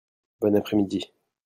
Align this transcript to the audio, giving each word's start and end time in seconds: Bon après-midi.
Bon 0.39 0.55
après-midi. 0.55 1.11